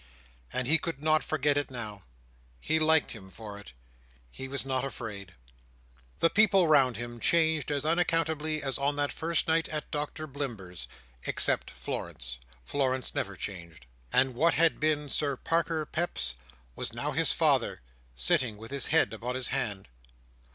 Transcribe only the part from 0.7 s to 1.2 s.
could